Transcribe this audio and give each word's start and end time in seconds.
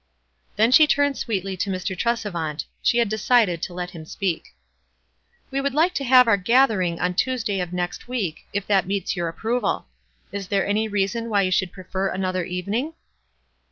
Then 0.55 0.71
she 0.71 0.87
turned 0.87 1.15
sweetly 1.15 1.55
to 1.57 1.69
Mr. 1.69 1.95
Tresevant. 1.95 2.65
She 2.81 2.97
had 2.97 3.07
decided 3.07 3.61
to 3.61 3.73
let 3.75 3.91
him 3.91 4.03
speak. 4.03 4.55
"We 5.51 5.61
would 5.61 5.75
like 5.75 5.93
to 5.93 6.03
have 6.03 6.27
our 6.27 6.37
gathering 6.37 6.93
on 6.93 7.11
WISE 7.13 7.21
AND 7.21 7.21
OTHERWISE. 7.21 7.43
231 7.43 7.43
Tuesday 7.43 7.61
of 7.61 7.73
next 7.75 8.07
week, 8.07 8.47
if 8.51 8.65
that 8.65 8.87
meets 8.87 9.15
your 9.15 9.29
ap 9.29 9.37
proval. 9.37 9.83
Is 10.31 10.47
there 10.47 10.65
any 10.65 10.87
reason 10.87 11.29
why 11.29 11.43
you 11.43 11.51
would 11.61 11.71
prefer 11.71 12.07
another 12.09 12.43
evening?" 12.43 12.95